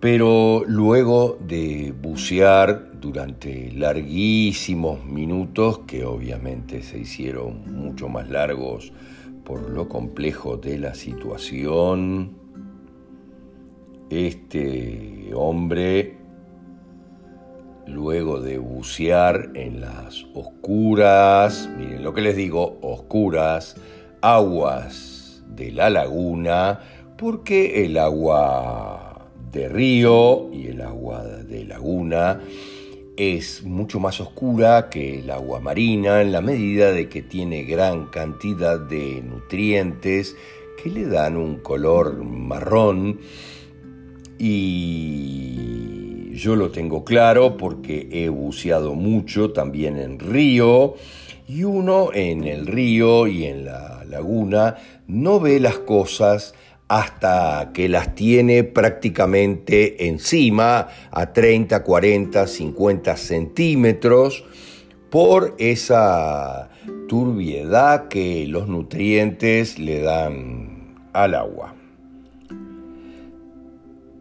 Pero 0.00 0.64
luego 0.66 1.38
de 1.40 1.94
bucear 2.02 3.00
durante 3.00 3.72
larguísimos 3.72 5.04
minutos, 5.04 5.80
que 5.86 6.04
obviamente 6.04 6.82
se 6.82 6.98
hicieron 6.98 7.72
mucho 7.72 8.08
más 8.08 8.28
largos 8.28 8.92
por 9.44 9.70
lo 9.70 9.88
complejo 9.88 10.56
de 10.56 10.78
la 10.78 10.94
situación, 10.94 12.36
este 14.10 15.30
hombre, 15.34 16.18
luego 17.86 18.40
de 18.40 18.58
bucear 18.58 19.50
en 19.54 19.80
las 19.80 20.26
oscuras, 20.34 21.70
miren 21.78 22.02
lo 22.02 22.12
que 22.12 22.20
les 22.20 22.36
digo, 22.36 22.78
oscuras 22.82 23.76
aguas 24.20 25.42
de 25.48 25.72
la 25.72 25.90
laguna, 25.90 26.80
porque 27.16 27.84
el 27.84 27.98
agua 27.98 29.28
de 29.52 29.68
río 29.68 30.50
y 30.52 30.68
el 30.68 30.82
agua 30.82 31.24
de 31.24 31.64
laguna 31.64 32.40
es 33.16 33.64
mucho 33.64 33.98
más 33.98 34.20
oscura 34.20 34.90
que 34.90 35.20
el 35.20 35.30
agua 35.30 35.58
marina 35.60 36.20
en 36.20 36.32
la 36.32 36.42
medida 36.42 36.92
de 36.92 37.08
que 37.08 37.22
tiene 37.22 37.64
gran 37.64 38.06
cantidad 38.06 38.78
de 38.78 39.22
nutrientes 39.22 40.36
que 40.82 40.90
le 40.90 41.06
dan 41.06 41.36
un 41.36 41.56
color 41.56 42.22
marrón. 42.22 43.20
Y 44.38 46.34
yo 46.34 46.56
lo 46.56 46.70
tengo 46.70 47.04
claro 47.04 47.56
porque 47.56 48.08
he 48.10 48.28
buceado 48.28 48.94
mucho 48.94 49.52
también 49.52 49.96
en 49.96 50.18
río 50.18 50.94
y 51.48 51.64
uno 51.64 52.10
en 52.12 52.44
el 52.44 52.66
río 52.66 53.26
y 53.26 53.46
en 53.46 53.64
la 53.64 53.95
laguna 54.06 54.76
no 55.06 55.40
ve 55.40 55.60
las 55.60 55.78
cosas 55.78 56.54
hasta 56.88 57.72
que 57.74 57.88
las 57.88 58.14
tiene 58.14 58.62
prácticamente 58.64 60.06
encima 60.06 60.88
a 61.10 61.32
30, 61.32 61.82
40, 61.82 62.46
50 62.46 63.16
centímetros 63.16 64.44
por 65.10 65.54
esa 65.58 66.70
turbiedad 67.08 68.08
que 68.08 68.46
los 68.46 68.68
nutrientes 68.68 69.78
le 69.78 70.00
dan 70.00 70.94
al 71.12 71.34
agua. 71.34 71.74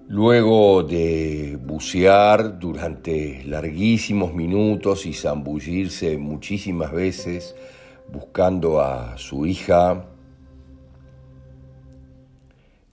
Luego 0.07 0.83
de 0.83 1.57
bucear 1.61 2.59
durante 2.59 3.43
larguísimos 3.43 4.33
minutos 4.35 5.05
y 5.07 5.13
zambullirse 5.13 6.17
muchísimas 6.17 6.91
veces 6.91 7.55
buscando 8.11 8.81
a 8.81 9.17
su 9.17 9.45
hija, 9.45 10.05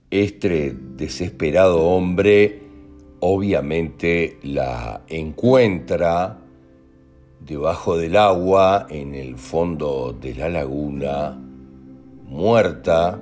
este 0.09 0.75
desesperado 0.95 1.81
hombre 1.85 2.61
obviamente 3.19 4.37
la 4.43 5.01
encuentra 5.07 6.37
debajo 7.39 7.97
del 7.97 8.17
agua, 8.17 8.87
en 8.89 9.15
el 9.15 9.37
fondo 9.37 10.15
de 10.19 10.35
la 10.35 10.49
laguna, 10.49 11.37
muerta, 12.25 13.19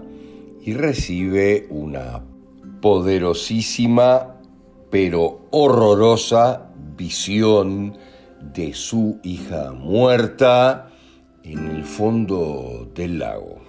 y 0.63 0.73
recibe 0.73 1.67
una 1.69 2.21
poderosísima 2.81 4.35
pero 4.91 5.47
horrorosa 5.51 6.69
visión 6.97 7.97
de 8.41 8.73
su 8.73 9.19
hija 9.23 9.71
muerta 9.71 10.90
en 11.43 11.67
el 11.67 11.83
fondo 11.83 12.89
del 12.93 13.19
lago. 13.19 13.59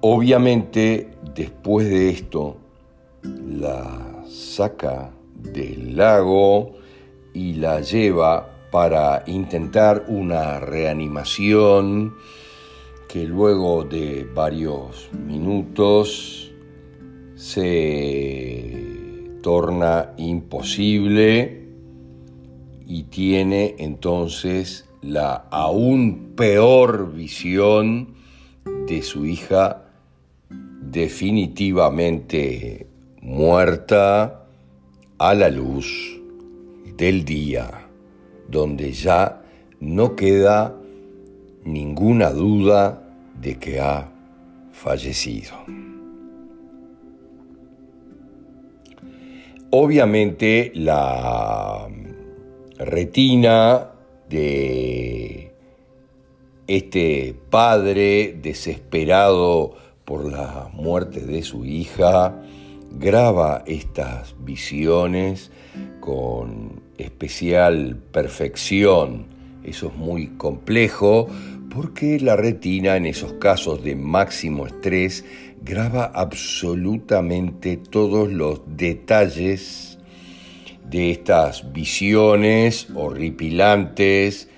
Obviamente, 0.00 1.10
después 1.34 1.88
de 1.88 2.10
esto, 2.10 2.56
la 3.22 4.24
saca 4.28 5.10
del 5.34 5.96
lago 5.96 6.72
y 7.34 7.54
la 7.54 7.80
lleva 7.80 8.48
para 8.70 9.22
intentar 9.26 10.04
una 10.08 10.58
reanimación 10.60 12.14
que 13.08 13.24
luego 13.24 13.84
de 13.84 14.24
varios 14.32 15.10
minutos 15.26 16.52
se 17.34 18.90
torna 19.42 20.12
imposible 20.16 21.59
y 22.90 23.04
tiene 23.04 23.76
entonces 23.78 24.86
la 25.00 25.44
aún 25.52 26.32
peor 26.34 27.14
visión 27.14 28.08
de 28.88 29.02
su 29.02 29.24
hija 29.26 29.84
definitivamente 30.50 32.88
muerta 33.22 34.44
a 35.18 35.34
la 35.34 35.50
luz 35.50 36.20
del 36.96 37.24
día, 37.24 37.86
donde 38.48 38.90
ya 38.90 39.40
no 39.78 40.16
queda 40.16 40.74
ninguna 41.64 42.30
duda 42.30 43.08
de 43.40 43.56
que 43.56 43.78
ha 43.78 44.10
fallecido. 44.72 45.54
Obviamente 49.70 50.72
la 50.74 51.88
retina 52.84 53.90
de 54.28 55.52
este 56.66 57.34
padre 57.50 58.38
desesperado 58.40 59.74
por 60.04 60.30
la 60.30 60.70
muerte 60.72 61.20
de 61.20 61.42
su 61.42 61.64
hija 61.64 62.40
graba 62.92 63.62
estas 63.66 64.34
visiones 64.40 65.50
con 66.00 66.82
especial 66.96 67.96
perfección. 68.12 69.26
Eso 69.62 69.88
es 69.88 69.94
muy 69.96 70.28
complejo 70.28 71.28
porque 71.74 72.18
la 72.18 72.34
retina 72.34 72.96
en 72.96 73.06
esos 73.06 73.34
casos 73.34 73.84
de 73.84 73.94
máximo 73.94 74.66
estrés 74.66 75.24
graba 75.62 76.10
absolutamente 76.14 77.76
todos 77.76 78.32
los 78.32 78.62
detalles 78.66 79.89
de 80.90 81.12
estas 81.12 81.72
visiones 81.72 82.88
horripilantes 82.94 84.48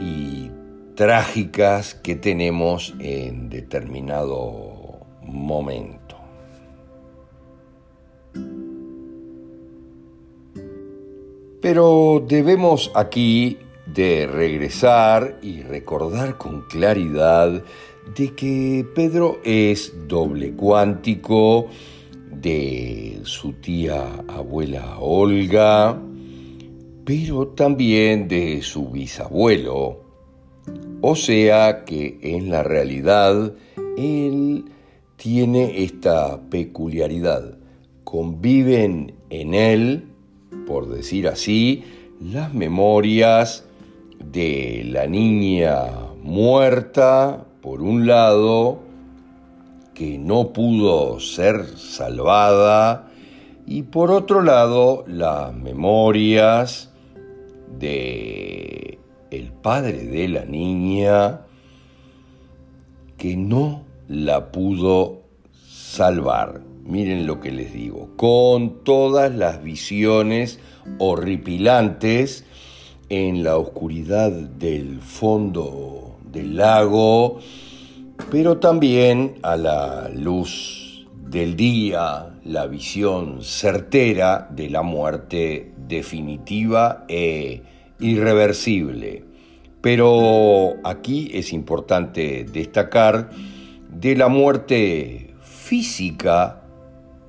y 0.00 0.50
trágicas 0.94 1.94
que 1.94 2.14
tenemos 2.14 2.94
en 3.00 3.48
determinado 3.48 5.00
momento. 5.22 6.16
Pero 11.60 12.24
debemos 12.26 12.92
aquí 12.94 13.58
de 13.86 14.28
regresar 14.28 15.38
y 15.42 15.62
recordar 15.62 16.38
con 16.38 16.62
claridad 16.62 17.62
de 18.16 18.34
que 18.34 18.86
Pedro 18.94 19.40
es 19.44 19.92
doble 20.06 20.52
cuántico 20.52 21.68
de 22.30 23.20
su 23.24 23.54
tía 23.54 24.24
abuela 24.28 24.98
Olga, 24.98 26.00
pero 27.04 27.48
también 27.48 28.28
de 28.28 28.62
su 28.62 28.90
bisabuelo. 28.90 30.04
O 31.00 31.14
sea 31.16 31.84
que 31.84 32.18
en 32.22 32.50
la 32.50 32.62
realidad 32.62 33.54
él 33.96 34.64
tiene 35.16 35.82
esta 35.84 36.40
peculiaridad. 36.50 37.58
Conviven 38.04 39.14
en 39.30 39.54
él 39.54 40.08
por 40.68 40.88
decir 40.88 41.26
así, 41.28 41.82
las 42.20 42.52
memorias 42.52 43.64
de 44.22 44.82
la 44.84 45.06
niña 45.06 45.86
muerta, 46.22 47.46
por 47.62 47.80
un 47.80 48.06
lado, 48.06 48.80
que 49.98 50.16
no 50.16 50.52
pudo 50.52 51.18
ser 51.18 51.76
salvada, 51.76 53.10
y 53.66 53.82
por 53.82 54.12
otro 54.12 54.42
lado, 54.42 55.04
las 55.08 55.52
memorias 55.52 56.92
de 57.80 59.00
el 59.32 59.52
padre 59.52 60.04
de 60.04 60.28
la 60.28 60.44
niña 60.44 61.40
que 63.16 63.36
no 63.36 63.82
la 64.06 64.52
pudo 64.52 65.22
salvar. 65.68 66.62
Miren 66.84 67.26
lo 67.26 67.40
que 67.40 67.50
les 67.50 67.72
digo, 67.72 68.10
con 68.16 68.84
todas 68.84 69.34
las 69.34 69.64
visiones 69.64 70.60
horripilantes 71.00 72.44
en 73.08 73.42
la 73.42 73.56
oscuridad 73.56 74.30
del 74.30 75.00
fondo 75.00 76.18
del 76.30 76.56
lago, 76.56 77.40
pero 78.30 78.58
también 78.58 79.36
a 79.42 79.56
la 79.56 80.08
luz 80.08 81.06
del 81.28 81.56
día, 81.56 82.30
la 82.44 82.66
visión 82.66 83.42
certera 83.42 84.48
de 84.50 84.70
la 84.70 84.82
muerte 84.82 85.72
definitiva 85.76 87.04
e 87.08 87.62
irreversible. 88.00 89.24
Pero 89.80 90.74
aquí 90.84 91.30
es 91.32 91.52
importante 91.52 92.44
destacar 92.44 93.30
de 93.90 94.16
la 94.16 94.28
muerte 94.28 95.34
física 95.42 96.62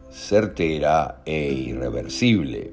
certera 0.10 1.22
e 1.26 1.52
irreversible, 1.52 2.72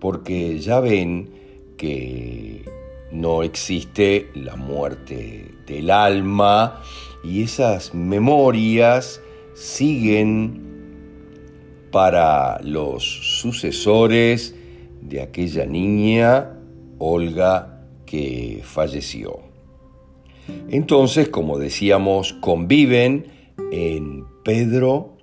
porque 0.00 0.58
ya 0.58 0.80
ven 0.80 1.30
que 1.76 2.64
no 3.12 3.42
existe 3.42 4.30
la 4.34 4.56
muerte 4.56 5.54
del 5.66 5.90
alma 5.90 6.82
y 7.26 7.42
esas 7.42 7.92
memorias 7.94 9.20
siguen 9.54 10.62
para 11.90 12.60
los 12.62 13.02
sucesores 13.40 14.54
de 15.00 15.22
aquella 15.22 15.66
niña, 15.66 16.52
Olga, 16.98 17.82
que 18.04 18.60
falleció. 18.62 19.40
Entonces, 20.68 21.28
como 21.28 21.58
decíamos, 21.58 22.32
conviven 22.34 23.26
en 23.72 24.24
Pedro 24.44 25.16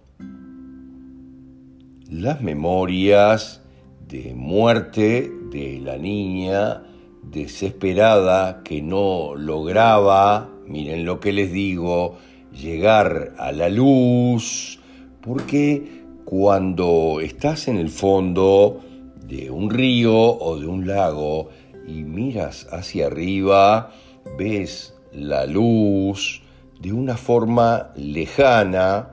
las 2.10 2.42
memorias 2.42 3.62
de 4.08 4.34
muerte 4.36 5.32
de 5.52 5.80
la 5.80 5.98
niña 5.98 6.84
desesperada 7.24 8.62
que 8.64 8.82
no 8.82 9.36
lograba, 9.36 10.50
miren 10.74 11.06
lo 11.06 11.20
que 11.20 11.32
les 11.32 11.54
digo, 11.54 12.18
llegar 12.52 13.36
a 13.38 13.52
la 13.52 13.70
luz, 13.70 14.80
porque 15.22 16.02
cuando 16.26 17.20
estás 17.22 17.68
en 17.68 17.78
el 17.78 17.90
fondo 17.90 18.82
de 19.28 19.52
un 19.52 19.70
río 19.70 20.16
o 20.16 20.60
de 20.60 20.66
un 20.66 20.88
lago 20.88 21.50
y 21.88 22.02
miras 22.02 22.68
hacia 22.72 23.06
arriba, 23.06 23.92
ves 24.36 24.96
la 25.14 25.46
luz 25.46 26.42
de 26.82 26.92
una 26.92 27.18
forma 27.18 27.92
lejana, 27.96 29.10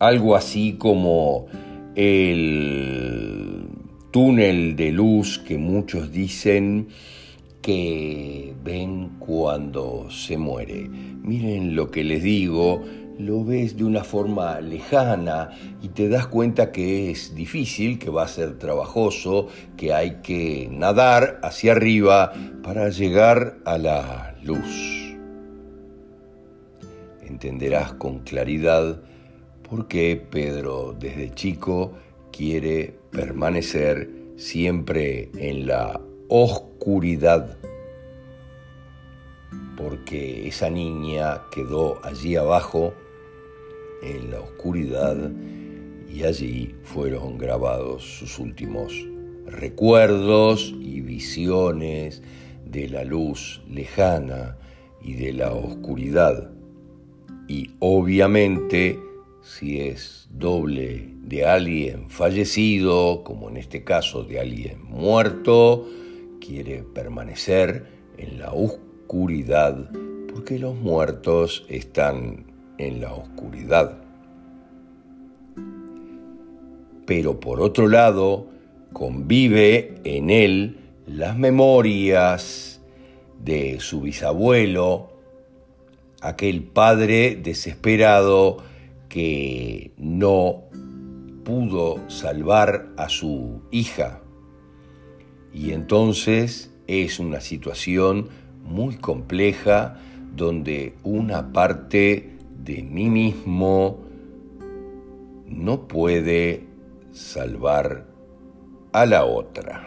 algo 0.00 0.34
así 0.34 0.72
como 0.72 1.46
el 1.94 3.68
túnel 4.10 4.74
de 4.74 4.90
luz 4.90 5.38
que 5.38 5.58
muchos 5.58 6.10
dicen 6.10 6.88
que 7.62 8.54
ven 8.62 9.16
cuando 9.18 10.10
se 10.10 10.38
muere. 10.38 10.88
Miren 10.88 11.74
lo 11.74 11.90
que 11.90 12.04
les 12.04 12.22
digo, 12.22 12.82
lo 13.18 13.44
ves 13.44 13.76
de 13.76 13.84
una 13.84 14.02
forma 14.02 14.60
lejana 14.60 15.50
y 15.82 15.88
te 15.88 16.08
das 16.08 16.26
cuenta 16.26 16.72
que 16.72 17.10
es 17.10 17.34
difícil, 17.34 17.98
que 17.98 18.10
va 18.10 18.24
a 18.24 18.28
ser 18.28 18.58
trabajoso, 18.58 19.48
que 19.76 19.92
hay 19.92 20.20
que 20.22 20.68
nadar 20.72 21.38
hacia 21.42 21.72
arriba 21.72 22.32
para 22.62 22.88
llegar 22.88 23.58
a 23.66 23.76
la 23.76 24.36
luz. 24.42 25.16
Entenderás 27.22 27.92
con 27.94 28.20
claridad 28.20 29.02
porque 29.68 30.20
Pedro 30.30 30.96
desde 30.98 31.30
chico 31.34 31.92
quiere 32.32 32.94
permanecer 33.10 34.10
siempre 34.36 35.30
en 35.36 35.66
la 35.66 36.00
oscuridad, 36.80 37.58
porque 39.76 40.48
esa 40.48 40.70
niña 40.70 41.42
quedó 41.50 42.02
allí 42.02 42.36
abajo 42.36 42.94
en 44.02 44.30
la 44.30 44.40
oscuridad 44.40 45.30
y 46.08 46.24
allí 46.24 46.74
fueron 46.82 47.36
grabados 47.36 48.02
sus 48.02 48.38
últimos 48.38 48.94
recuerdos 49.44 50.74
y 50.80 51.02
visiones 51.02 52.22
de 52.64 52.88
la 52.88 53.04
luz 53.04 53.60
lejana 53.68 54.56
y 55.02 55.12
de 55.14 55.34
la 55.34 55.52
oscuridad. 55.52 56.50
Y 57.46 57.72
obviamente, 57.80 58.98
si 59.42 59.80
es 59.80 60.28
doble 60.30 61.10
de 61.24 61.44
alguien 61.44 62.08
fallecido, 62.08 63.22
como 63.22 63.50
en 63.50 63.58
este 63.58 63.84
caso 63.84 64.24
de 64.24 64.40
alguien 64.40 64.82
muerto, 64.82 65.86
quiere 66.40 66.82
permanecer 66.82 67.86
en 68.16 68.38
la 68.38 68.52
oscuridad 68.52 69.90
porque 70.32 70.58
los 70.58 70.74
muertos 70.74 71.64
están 71.68 72.46
en 72.78 73.00
la 73.00 73.12
oscuridad. 73.12 73.98
Pero 77.06 77.40
por 77.40 77.60
otro 77.60 77.88
lado, 77.88 78.46
convive 78.92 79.96
en 80.04 80.30
él 80.30 80.78
las 81.06 81.36
memorias 81.36 82.80
de 83.42 83.80
su 83.80 84.02
bisabuelo, 84.02 85.10
aquel 86.20 86.62
padre 86.62 87.36
desesperado 87.36 88.58
que 89.08 89.92
no 89.96 90.64
pudo 91.44 92.08
salvar 92.08 92.90
a 92.96 93.08
su 93.08 93.62
hija. 93.70 94.19
Y 95.52 95.72
entonces 95.72 96.70
es 96.86 97.18
una 97.18 97.40
situación 97.40 98.28
muy 98.64 98.96
compleja 98.96 99.98
donde 100.36 100.94
una 101.02 101.52
parte 101.52 102.36
de 102.64 102.82
mí 102.82 103.08
mismo 103.08 103.98
no 105.46 105.88
puede 105.88 106.64
salvar 107.12 108.06
a 108.92 109.06
la 109.06 109.24
otra. 109.24 109.86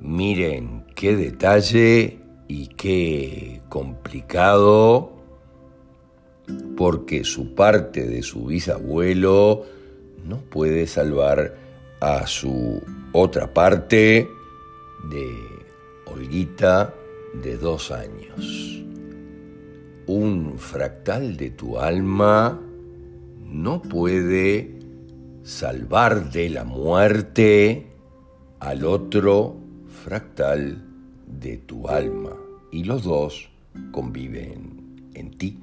Miren 0.00 0.84
qué 0.94 1.16
detalle 1.16 2.18
y 2.48 2.66
qué 2.68 3.62
complicado, 3.68 5.11
porque 6.76 7.24
su 7.24 7.54
parte 7.54 8.06
de 8.06 8.22
su 8.22 8.46
bisabuelo 8.46 9.64
no 10.26 10.38
puede 10.38 10.86
salvar 10.86 11.56
a 12.00 12.26
su 12.26 12.82
otra 13.12 13.52
parte 13.52 14.28
de 15.10 15.34
Olguita 16.06 16.94
de 17.42 17.56
dos 17.56 17.90
años. 17.90 18.82
Un 20.06 20.58
fractal 20.58 21.36
de 21.36 21.50
tu 21.50 21.78
alma 21.78 22.60
no 23.40 23.82
puede 23.82 24.78
salvar 25.42 26.30
de 26.30 26.50
la 26.50 26.64
muerte 26.64 27.86
al 28.60 28.84
otro 28.84 29.56
fractal 30.04 30.84
de 31.26 31.56
tu 31.58 31.88
alma 31.88 32.36
y 32.70 32.84
los 32.84 33.04
dos 33.04 33.50
conviven 33.90 35.10
en 35.14 35.30
ti. 35.30 35.58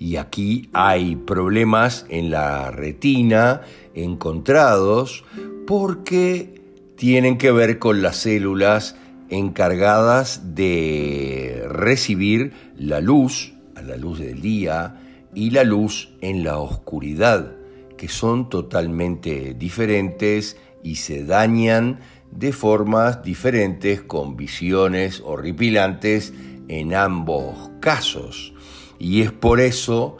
Y 0.00 0.16
aquí 0.16 0.70
hay 0.72 1.14
problemas 1.14 2.06
en 2.08 2.30
la 2.30 2.70
retina 2.70 3.60
encontrados 3.94 5.24
porque 5.66 6.54
tienen 6.96 7.36
que 7.36 7.52
ver 7.52 7.78
con 7.78 8.00
las 8.00 8.16
células 8.16 8.96
encargadas 9.28 10.54
de 10.54 11.64
recibir 11.68 12.54
la 12.78 13.02
luz 13.02 13.52
a 13.76 13.82
la 13.82 13.98
luz 13.98 14.20
del 14.20 14.40
día 14.40 15.02
y 15.34 15.50
la 15.50 15.64
luz 15.64 16.08
en 16.22 16.44
la 16.44 16.56
oscuridad, 16.56 17.52
que 17.98 18.08
son 18.08 18.48
totalmente 18.48 19.52
diferentes 19.52 20.56
y 20.82 20.94
se 20.94 21.24
dañan 21.24 22.00
de 22.30 22.52
formas 22.52 23.22
diferentes 23.22 24.00
con 24.00 24.34
visiones 24.34 25.20
horripilantes 25.22 26.32
en 26.68 26.94
ambos 26.94 27.70
casos. 27.80 28.54
Y 29.00 29.22
es 29.22 29.32
por 29.32 29.58
eso 29.60 30.18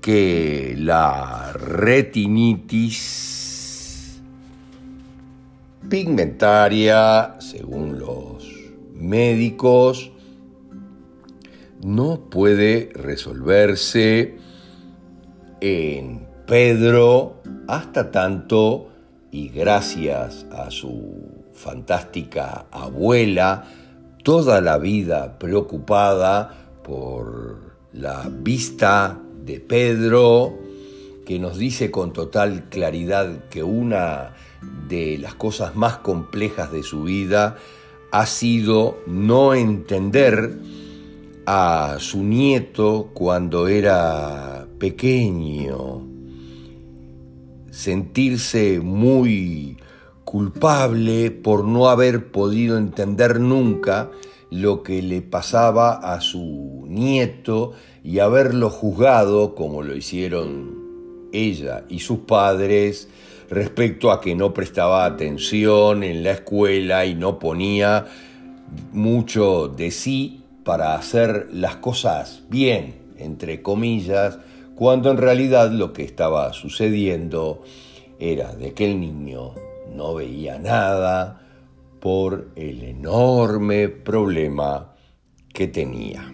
que 0.00 0.74
la 0.78 1.52
retinitis 1.52 3.04
pigmentaria, 5.88 7.36
según 7.38 7.98
los 7.98 8.50
médicos, 8.94 10.10
no 11.82 12.30
puede 12.30 12.88
resolverse 12.94 14.38
en 15.60 16.26
Pedro 16.46 17.42
hasta 17.68 18.10
tanto 18.10 18.88
y 19.30 19.48
gracias 19.50 20.46
a 20.50 20.70
su 20.70 21.44
fantástica 21.52 22.64
abuela, 22.70 23.64
toda 24.22 24.62
la 24.62 24.78
vida 24.78 25.38
preocupada 25.38 26.54
por 26.82 27.63
la 27.94 28.28
vista 28.28 29.22
de 29.44 29.60
Pedro, 29.60 30.58
que 31.24 31.38
nos 31.38 31.56
dice 31.56 31.90
con 31.90 32.12
total 32.12 32.68
claridad 32.68 33.48
que 33.48 33.62
una 33.62 34.34
de 34.88 35.16
las 35.18 35.34
cosas 35.34 35.76
más 35.76 35.98
complejas 35.98 36.72
de 36.72 36.82
su 36.82 37.04
vida 37.04 37.56
ha 38.10 38.26
sido 38.26 38.98
no 39.06 39.54
entender 39.54 40.58
a 41.46 41.96
su 42.00 42.22
nieto 42.24 43.10
cuando 43.14 43.68
era 43.68 44.66
pequeño. 44.78 46.06
Sentirse 47.70 48.80
muy 48.80 49.78
culpable 50.24 51.30
por 51.30 51.64
no 51.64 51.88
haber 51.88 52.30
podido 52.32 52.76
entender 52.76 53.40
nunca 53.40 54.10
lo 54.54 54.84
que 54.84 55.02
le 55.02 55.20
pasaba 55.20 55.94
a 55.94 56.20
su 56.20 56.84
nieto 56.86 57.72
y 58.04 58.20
haberlo 58.20 58.70
juzgado 58.70 59.56
como 59.56 59.82
lo 59.82 59.96
hicieron 59.96 61.28
ella 61.32 61.84
y 61.88 61.98
sus 61.98 62.20
padres 62.20 63.08
respecto 63.50 64.12
a 64.12 64.20
que 64.20 64.36
no 64.36 64.54
prestaba 64.54 65.06
atención 65.06 66.04
en 66.04 66.22
la 66.22 66.32
escuela 66.32 67.04
y 67.04 67.16
no 67.16 67.40
ponía 67.40 68.06
mucho 68.92 69.66
de 69.66 69.90
sí 69.90 70.44
para 70.62 70.94
hacer 70.94 71.48
las 71.52 71.76
cosas 71.76 72.44
bien, 72.48 72.94
entre 73.18 73.60
comillas, 73.60 74.38
cuando 74.76 75.10
en 75.10 75.16
realidad 75.16 75.72
lo 75.72 75.92
que 75.92 76.04
estaba 76.04 76.52
sucediendo 76.52 77.64
era 78.20 78.54
de 78.54 78.72
que 78.72 78.84
el 78.84 79.00
niño 79.00 79.52
no 79.92 80.14
veía 80.14 80.60
nada 80.60 81.43
por 82.04 82.50
el 82.54 82.84
enorme 82.84 83.88
problema 83.88 84.94
que 85.52 85.66
tenía. 85.66 86.32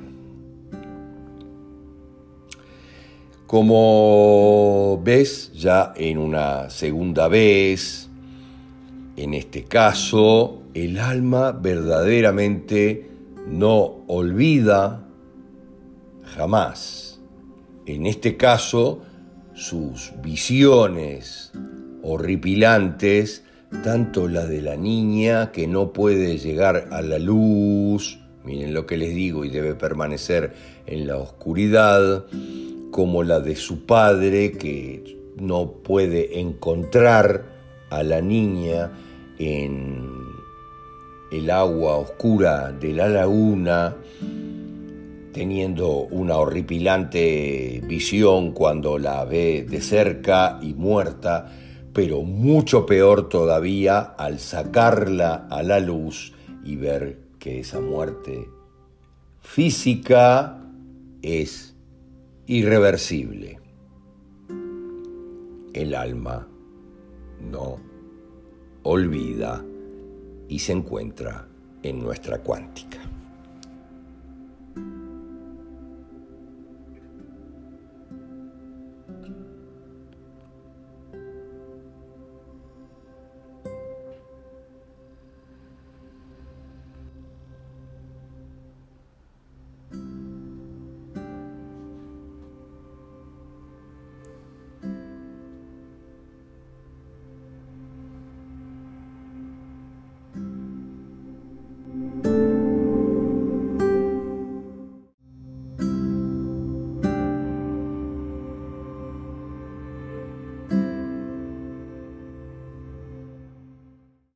Como 3.46 5.00
ves, 5.02 5.52
ya 5.54 5.94
en 5.96 6.18
una 6.18 6.68
segunda 6.68 7.26
vez, 7.28 8.10
en 9.16 9.32
este 9.32 9.64
caso, 9.64 10.60
el 10.74 10.98
alma 10.98 11.52
verdaderamente 11.52 13.08
no 13.48 14.04
olvida 14.08 15.06
jamás 16.36 17.10
en 17.94 18.06
este 18.06 18.36
caso, 18.36 19.02
sus 19.54 20.12
visiones 20.22 21.50
horripilantes, 22.02 23.44
tanto 23.82 24.28
la 24.28 24.46
de 24.46 24.60
la 24.62 24.76
niña 24.76 25.52
que 25.52 25.66
no 25.66 25.92
puede 25.92 26.38
llegar 26.38 26.88
a 26.90 27.02
la 27.02 27.18
luz, 27.18 28.18
miren 28.44 28.74
lo 28.74 28.86
que 28.86 28.96
les 28.96 29.14
digo, 29.14 29.44
y 29.44 29.50
debe 29.50 29.74
permanecer 29.74 30.52
en 30.86 31.06
la 31.06 31.16
oscuridad, 31.16 32.26
como 32.90 33.22
la 33.22 33.40
de 33.40 33.56
su 33.56 33.86
padre 33.86 34.52
que 34.52 35.16
no 35.36 35.72
puede 35.72 36.40
encontrar 36.40 37.44
a 37.90 38.02
la 38.02 38.20
niña 38.20 38.90
en 39.38 40.08
el 41.30 41.50
agua 41.50 41.96
oscura 41.96 42.72
de 42.72 42.92
la 42.92 43.08
laguna, 43.08 43.96
teniendo 45.32 46.08
una 46.10 46.36
horripilante 46.36 47.80
visión 47.86 48.52
cuando 48.52 48.98
la 48.98 49.24
ve 49.24 49.64
de 49.68 49.80
cerca 49.80 50.58
y 50.60 50.74
muerta, 50.74 51.52
pero 51.92 52.22
mucho 52.22 52.86
peor 52.86 53.28
todavía 53.28 54.00
al 54.00 54.38
sacarla 54.38 55.46
a 55.50 55.62
la 55.62 55.80
luz 55.80 56.32
y 56.64 56.76
ver 56.76 57.18
que 57.38 57.60
esa 57.60 57.80
muerte 57.80 58.48
física 59.40 60.62
es 61.22 61.74
irreversible. 62.46 63.58
El 65.72 65.94
alma 65.94 66.46
no 67.50 67.78
olvida 68.82 69.64
y 70.48 70.58
se 70.58 70.72
encuentra 70.72 71.46
en 71.82 72.02
nuestra 72.02 72.38
cuántica. 72.38 72.99